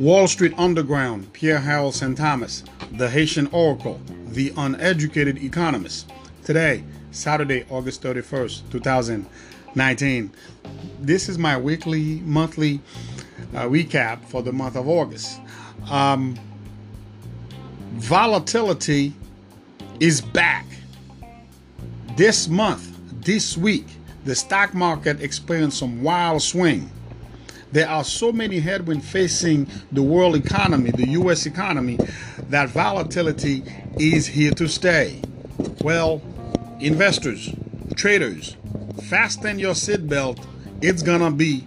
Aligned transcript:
Wall 0.00 0.26
Street 0.26 0.54
Underground, 0.56 1.30
Pierre 1.34 1.58
Harold 1.58 1.94
St. 1.94 2.16
Thomas, 2.16 2.64
the 2.92 3.10
Haitian 3.10 3.48
Oracle, 3.48 4.00
the 4.28 4.50
Uneducated 4.56 5.36
Economist. 5.42 6.10
Today, 6.42 6.84
Saturday, 7.10 7.66
August 7.68 8.02
31st, 8.02 8.70
2019. 8.70 10.32
This 11.00 11.28
is 11.28 11.38
my 11.38 11.58
weekly, 11.58 12.20
monthly 12.20 12.80
uh, 13.54 13.64
recap 13.64 14.24
for 14.24 14.42
the 14.42 14.52
month 14.52 14.76
of 14.76 14.88
August. 14.88 15.38
Um, 15.90 16.38
volatility 17.92 19.12
is 20.00 20.22
back. 20.22 20.66
This 22.16 22.48
month, 22.48 22.96
this 23.22 23.56
week, 23.58 23.86
the 24.24 24.34
stock 24.34 24.74
market 24.74 25.20
experienced 25.20 25.78
some 25.78 26.02
wild 26.02 26.42
swing. 26.42 26.90
There 27.72 27.88
are 27.88 28.04
so 28.04 28.32
many 28.32 28.58
headwinds 28.58 29.08
facing 29.08 29.68
the 29.92 30.02
world 30.02 30.34
economy, 30.34 30.90
the 30.90 31.08
U.S. 31.10 31.46
economy, 31.46 31.98
that 32.48 32.68
volatility 32.70 33.62
is 33.98 34.26
here 34.26 34.50
to 34.52 34.68
stay. 34.68 35.22
Well, 35.82 36.20
investors, 36.80 37.50
traders, 37.94 38.56
fasten 39.04 39.58
your 39.58 39.74
seatbelt. 39.74 40.44
It's 40.82 41.02
gonna 41.02 41.30
be 41.30 41.66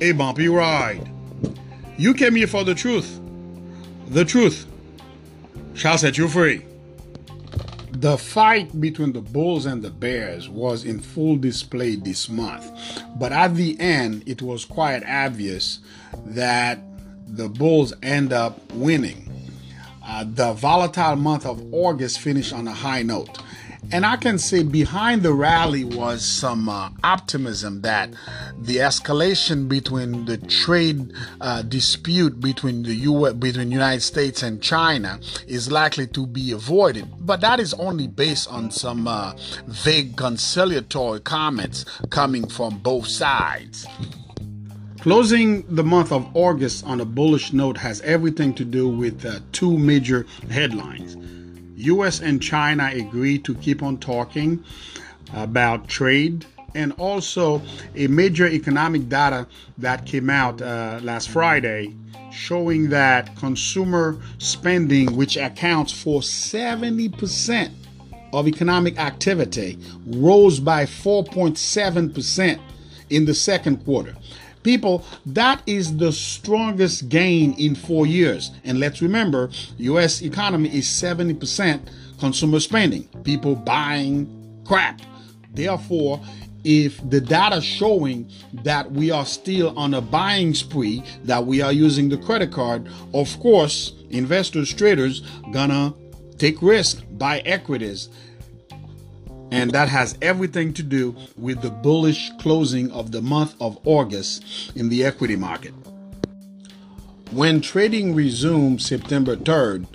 a 0.00 0.12
bumpy 0.12 0.48
ride. 0.48 1.08
You 1.96 2.12
came 2.12 2.34
here 2.34 2.46
for 2.46 2.64
the 2.64 2.74
truth. 2.74 3.20
The 4.08 4.24
truth 4.24 4.66
shall 5.74 5.96
set 5.98 6.18
you 6.18 6.28
free. 6.28 6.64
The 8.00 8.18
fight 8.18 8.78
between 8.78 9.14
the 9.14 9.22
Bulls 9.22 9.64
and 9.64 9.80
the 9.80 9.88
Bears 9.88 10.50
was 10.50 10.84
in 10.84 11.00
full 11.00 11.36
display 11.36 11.96
this 11.96 12.28
month, 12.28 12.70
but 13.18 13.32
at 13.32 13.54
the 13.54 13.80
end, 13.80 14.22
it 14.26 14.42
was 14.42 14.66
quite 14.66 15.02
obvious 15.08 15.78
that 16.26 16.78
the 17.26 17.48
Bulls 17.48 17.94
end 18.02 18.34
up 18.34 18.70
winning. 18.74 19.32
Uh, 20.06 20.26
the 20.28 20.52
volatile 20.52 21.16
month 21.16 21.46
of 21.46 21.72
August 21.72 22.20
finished 22.20 22.52
on 22.52 22.68
a 22.68 22.72
high 22.72 23.00
note. 23.02 23.38
And 23.92 24.04
I 24.04 24.16
can 24.16 24.38
say 24.38 24.64
behind 24.64 25.22
the 25.22 25.32
rally 25.32 25.84
was 25.84 26.24
some 26.24 26.68
uh, 26.68 26.90
optimism 27.04 27.82
that 27.82 28.10
the 28.58 28.78
escalation 28.78 29.68
between 29.68 30.24
the 30.24 30.38
trade 30.38 31.12
uh, 31.40 31.62
dispute 31.62 32.40
between 32.40 32.82
the 32.82 32.94
U.S. 32.94 33.34
between 33.34 33.70
United 33.70 34.00
States 34.00 34.42
and 34.42 34.60
China 34.60 35.20
is 35.46 35.70
likely 35.70 36.08
to 36.08 36.26
be 36.26 36.50
avoided. 36.50 37.08
But 37.20 37.40
that 37.42 37.60
is 37.60 37.74
only 37.74 38.08
based 38.08 38.50
on 38.50 38.72
some 38.72 39.06
uh, 39.06 39.34
vague 39.66 40.16
conciliatory 40.16 41.20
comments 41.20 41.84
coming 42.10 42.48
from 42.48 42.78
both 42.78 43.06
sides. 43.06 43.86
Closing 45.00 45.62
the 45.72 45.84
month 45.84 46.10
of 46.10 46.26
August 46.34 46.84
on 46.84 47.00
a 47.00 47.04
bullish 47.04 47.52
note 47.52 47.76
has 47.76 48.00
everything 48.00 48.52
to 48.54 48.64
do 48.64 48.88
with 48.88 49.24
uh, 49.24 49.38
two 49.52 49.78
major 49.78 50.26
headlines. 50.50 51.16
US 51.76 52.20
and 52.20 52.42
China 52.42 52.90
agreed 52.92 53.44
to 53.44 53.54
keep 53.54 53.82
on 53.82 53.98
talking 53.98 54.64
about 55.32 55.88
trade 55.88 56.46
and 56.74 56.92
also 56.98 57.62
a 57.94 58.06
major 58.06 58.46
economic 58.46 59.08
data 59.08 59.46
that 59.78 60.04
came 60.04 60.28
out 60.28 60.60
uh, 60.60 61.00
last 61.02 61.30
Friday 61.30 61.94
showing 62.36 62.90
that 62.90 63.34
consumer 63.36 64.20
spending, 64.38 65.16
which 65.16 65.36
accounts 65.36 65.90
for 65.90 66.20
70% 66.20 67.72
of 68.32 68.46
economic 68.46 68.98
activity, 68.98 69.78
rose 70.06 70.60
by 70.60 70.84
4.7% 70.84 72.60
in 73.08 73.24
the 73.24 73.34
second 73.34 73.82
quarter. 73.84 74.14
People, 74.66 75.04
that 75.26 75.62
is 75.66 75.96
the 75.96 76.10
strongest 76.10 77.08
gain 77.08 77.52
in 77.52 77.76
four 77.76 78.04
years. 78.04 78.50
And 78.64 78.80
let's 78.80 79.00
remember, 79.00 79.48
U.S. 79.78 80.22
economy 80.22 80.76
is 80.76 80.86
70% 80.86 81.88
consumer 82.18 82.58
spending. 82.58 83.04
People 83.22 83.54
buying 83.54 84.26
crap. 84.66 85.00
Therefore, 85.54 86.20
if 86.64 86.98
the 87.10 87.20
data 87.20 87.60
showing 87.60 88.28
that 88.64 88.90
we 88.90 89.12
are 89.12 89.24
still 89.24 89.72
on 89.78 89.94
a 89.94 90.00
buying 90.00 90.52
spree, 90.52 91.04
that 91.22 91.46
we 91.46 91.62
are 91.62 91.72
using 91.72 92.08
the 92.08 92.18
credit 92.18 92.50
card, 92.50 92.88
of 93.14 93.38
course, 93.38 93.92
investors, 94.10 94.74
traders 94.74 95.20
gonna 95.52 95.94
take 96.38 96.60
risk, 96.60 97.04
buy 97.12 97.38
equities, 97.46 98.08
and 99.50 99.70
that 99.72 99.88
has 99.88 100.16
everything 100.20 100.72
to 100.74 100.82
do 100.82 101.14
with 101.36 101.62
the 101.62 101.70
bullish 101.70 102.30
closing 102.38 102.90
of 102.90 103.12
the 103.12 103.22
month 103.22 103.54
of 103.60 103.78
August 103.84 104.72
in 104.74 104.88
the 104.88 105.04
equity 105.04 105.36
market. 105.36 105.74
When 107.30 107.60
trading 107.60 108.14
resumed 108.14 108.80
September 108.80 109.36
3rd, 109.36 109.86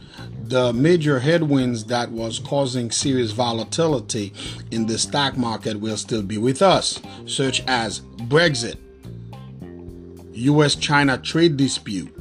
the 0.43 0.73
major 0.73 1.19
headwinds 1.19 1.85
that 1.85 2.11
was 2.11 2.39
causing 2.39 2.91
serious 2.91 3.31
volatility 3.31 4.33
in 4.69 4.85
the 4.85 4.97
stock 4.97 5.37
market 5.37 5.79
will 5.79 5.95
still 5.95 6.23
be 6.23 6.37
with 6.37 6.61
us, 6.61 7.01
such 7.25 7.63
as 7.67 8.01
Brexit, 8.27 8.75
US 10.33 10.75
China 10.75 11.17
trade 11.17 11.55
dispute, 11.55 12.13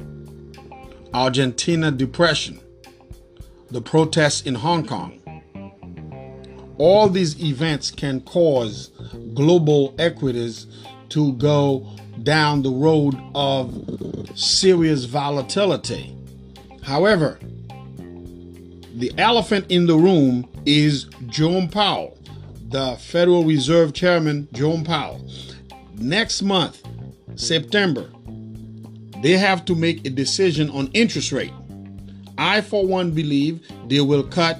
Argentina 1.13 1.91
depression, 1.91 2.61
the 3.69 3.81
protests 3.81 4.43
in 4.43 4.55
Hong 4.55 4.85
Kong, 4.87 5.20
all 6.81 7.07
these 7.07 7.39
events 7.43 7.91
can 7.91 8.19
cause 8.21 8.89
global 9.35 9.93
equities 9.99 10.65
to 11.09 11.33
go 11.33 11.87
down 12.23 12.63
the 12.63 12.71
road 12.71 13.15
of 13.35 13.71
serious 14.33 15.05
volatility. 15.05 16.17
However, 16.81 17.37
the 18.95 19.13
elephant 19.19 19.67
in 19.69 19.85
the 19.85 19.95
room 19.95 20.49
is 20.65 21.05
Jerome 21.27 21.69
Powell, 21.69 22.17
the 22.69 22.95
Federal 22.95 23.43
Reserve 23.43 23.93
Chairman, 23.93 24.47
Jerome 24.51 24.83
Powell. 24.83 25.23
Next 25.97 26.41
month, 26.41 26.81
September, 27.35 28.09
they 29.21 29.37
have 29.37 29.65
to 29.65 29.75
make 29.75 30.03
a 30.03 30.09
decision 30.09 30.71
on 30.71 30.87
interest 30.93 31.31
rate. 31.31 31.53
I, 32.39 32.61
for 32.61 32.87
one, 32.87 33.11
believe 33.11 33.61
they 33.87 34.01
will 34.01 34.23
cut 34.23 34.59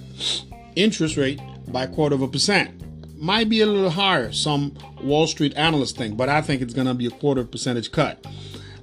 interest 0.75 1.17
rate 1.17 1.41
by 1.71 1.83
a 1.83 1.87
quarter 1.87 2.15
of 2.15 2.21
a 2.21 2.27
percent. 2.27 2.81
Might 3.17 3.49
be 3.49 3.61
a 3.61 3.65
little 3.65 3.89
higher, 3.89 4.31
some 4.31 4.73
Wall 5.03 5.27
Street 5.27 5.53
analysts 5.55 5.91
think, 5.91 6.17
but 6.17 6.29
I 6.29 6.41
think 6.41 6.61
it's 6.61 6.73
going 6.73 6.87
to 6.87 6.93
be 6.93 7.05
a 7.05 7.11
quarter 7.11 7.43
percentage 7.43 7.91
cut. 7.91 8.25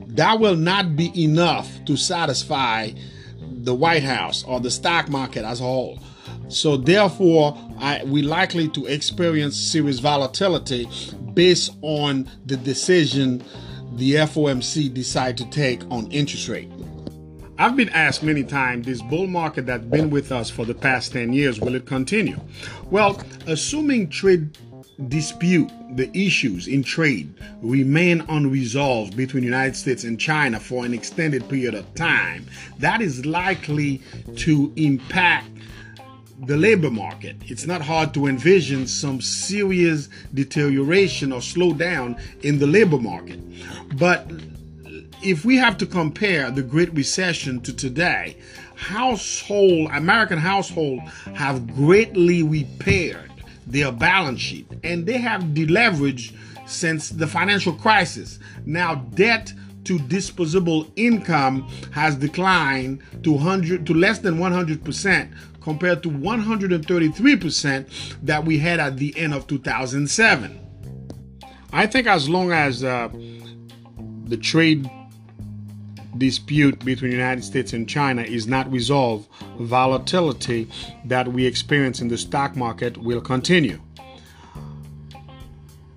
That 0.07 0.39
will 0.39 0.57
not 0.57 0.97
be 0.97 1.11
enough 1.23 1.85
to 1.87 1.97
satisfy 1.97 2.93
the 3.41 3.75
White 3.75 4.03
House 4.03 4.45
or 4.45 4.61
the 4.61 4.71
stock 4.71 5.09
market 5.09 5.45
as 5.45 5.61
a 5.61 5.65
whole. 5.65 5.99
So 6.49 6.77
therefore, 6.77 7.59
I, 7.79 8.03
we 8.05 8.23
likely 8.23 8.69
to 8.69 8.87
experience 8.87 9.57
serious 9.57 9.99
volatility 9.99 10.89
based 11.35 11.73
on 11.83 12.31
the 12.47 12.57
decision 12.57 13.45
the 13.93 14.15
FOMC 14.15 14.93
decide 14.93 15.37
to 15.39 15.51
take 15.51 15.83
on 15.91 16.11
interest 16.11 16.49
rate. 16.49 16.71
I've 17.61 17.75
been 17.75 17.89
asked 17.89 18.23
many 18.23 18.45
times 18.45 18.87
this 18.87 19.03
bull 19.03 19.27
market 19.27 19.67
that's 19.67 19.85
been 19.85 20.11
with 20.11 20.31
us 20.31 20.49
for 20.49 20.65
the 20.65 20.75
past 20.75 21.13
10 21.13 21.33
years, 21.33 21.59
will 21.59 21.75
it 21.75 21.87
continue? 21.87 22.39
Well, 22.89 23.21
assuming 23.49 24.11
trade 24.11 24.57
dispute, 25.09 25.69
the 25.97 26.09
issues 26.17 26.69
in 26.69 26.85
trade 26.85 27.35
remain 27.61 28.25
unresolved 28.29 29.17
between 29.17 29.43
the 29.43 29.49
United 29.49 29.75
States 29.75 30.05
and 30.05 30.21
China 30.21 30.61
for 30.61 30.85
an 30.85 30.95
extended 30.95 31.49
period 31.49 31.75
of 31.75 31.93
time, 31.97 32.47
that 32.79 33.01
is 33.01 33.27
likely 33.27 34.03
to 34.37 34.73
impact 34.77 35.51
the 36.47 36.57
labor 36.57 36.93
market. 36.93 37.37
It's 37.47 37.67
not 37.67 37.83
hard 37.83 38.15
to 38.15 38.29
envision 38.29 38.87
some 38.87 39.21
serious 39.21 40.09
deterioration 40.33 41.33
or 41.33 41.41
slowdown 41.41 42.21
in 42.45 42.61
the 42.61 42.69
labor 42.69 42.99
market. 42.99 43.41
But 43.99 44.31
if 45.23 45.45
we 45.45 45.57
have 45.57 45.79
to 45.79 45.87
compare 45.87 46.51
the 46.51 46.63
Great 46.63 46.93
Recession 46.95 47.61
to 47.63 47.75
today, 47.75 48.37
household 48.75 49.91
American 49.93 50.39
household 50.39 51.01
have 51.35 51.67
greatly 51.75 52.43
repaired 52.43 53.31
their 53.67 53.93
balance 53.93 54.41
sheet 54.41 54.67
and 54.85 55.07
they 55.07 55.19
have 55.19 55.43
deleveraged 55.43 56.35
since 56.67 57.11
the 57.11 57.27
financial 57.27 57.73
crisis. 57.73 58.39
Now 58.65 58.95
debt 59.15 59.53
to 59.85 59.99
disposable 59.99 60.91
income 60.97 61.69
has 61.93 62.17
declined 62.17 63.03
to 63.23 63.33
100 63.33 63.87
to 63.87 63.95
less 63.95 64.19
than 64.21 64.39
100% 64.39 65.31
compared 65.61 66.03
to 66.03 66.11
133% 66.11 68.17
that 68.23 68.45
we 68.45 68.59
had 68.59 68.81
at 68.81 68.97
the 68.97 69.17
end 69.19 69.35
of 69.35 69.47
2007. 69.47 70.61
I 71.73 71.87
think 71.87 72.07
as 72.07 72.29
long 72.29 72.53
as 72.53 72.85
uh, 72.85 73.09
the 74.25 74.37
trade 74.37 74.91
dispute 76.17 76.85
between 76.85 77.11
the 77.11 77.17
United 77.17 77.45
States 77.45 77.73
and 77.73 77.89
China 77.89 78.23
is 78.23 78.47
not 78.47 78.71
resolved, 78.73 79.29
volatility 79.59 80.69
that 81.05 81.29
we 81.29 81.47
experience 81.47 82.01
in 82.01 82.09
the 82.09 82.19
stock 82.19 82.57
market 82.57 82.97
will 82.97 83.21
continue. 83.21 83.81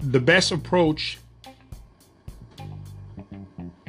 The 0.02 0.19
best 0.19 0.52
approach 0.52 1.19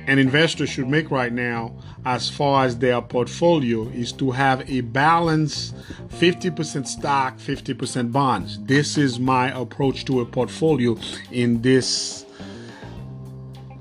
an 0.06 0.18
investor 0.18 0.66
should 0.66 0.88
make 0.88 1.10
right 1.10 1.32
now 1.32 1.74
as 2.04 2.28
far 2.28 2.64
as 2.64 2.78
their 2.78 3.00
portfolio 3.00 3.88
is 3.88 4.12
to 4.12 4.32
have 4.32 4.68
a 4.68 4.80
balance 4.80 5.72
50% 6.08 6.86
stock 6.86 7.38
50% 7.38 8.10
bonds 8.10 8.58
this 8.64 8.98
is 8.98 9.20
my 9.20 9.56
approach 9.56 10.04
to 10.06 10.20
a 10.20 10.26
portfolio 10.26 10.96
in 11.30 11.62
this 11.62 12.26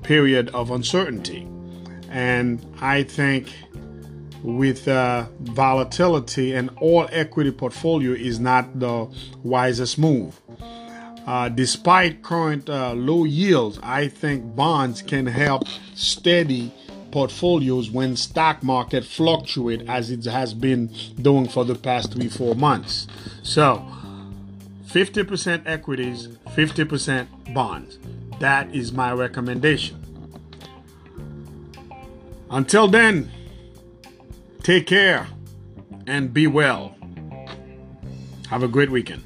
period 0.02 0.48
of 0.50 0.70
uncertainty 0.70 1.48
and 2.12 2.64
i 2.80 3.02
think 3.02 3.52
with 4.44 4.88
uh, 4.88 5.24
volatility 5.40 6.52
and 6.52 6.68
all 6.80 7.08
equity 7.12 7.52
portfolio 7.52 8.12
is 8.12 8.40
not 8.40 8.78
the 8.80 9.08
wisest 9.44 9.98
move 9.98 10.40
uh, 11.26 11.48
despite 11.48 12.22
current 12.22 12.68
uh, 12.68 12.92
low 12.94 13.24
yields, 13.24 13.78
I 13.82 14.08
think 14.08 14.56
bonds 14.56 15.02
can 15.02 15.26
help 15.26 15.68
steady 15.94 16.72
portfolios 17.12 17.90
when 17.90 18.16
stock 18.16 18.62
market 18.62 19.04
fluctuate 19.04 19.88
as 19.88 20.10
it 20.10 20.24
has 20.24 20.54
been 20.54 20.90
doing 21.20 21.46
for 21.46 21.64
the 21.64 21.74
past 21.74 22.12
three 22.12 22.28
four 22.28 22.54
months. 22.54 23.06
So, 23.42 23.86
50% 24.86 25.62
equities, 25.66 26.28
50% 26.48 27.54
bonds. 27.54 27.98
That 28.40 28.74
is 28.74 28.92
my 28.92 29.12
recommendation. 29.12 29.98
Until 32.52 32.86
then, 32.86 33.30
take 34.62 34.86
care 34.86 35.26
and 36.06 36.34
be 36.34 36.46
well. 36.46 36.94
Have 38.50 38.62
a 38.62 38.68
great 38.68 38.90
weekend. 38.90 39.24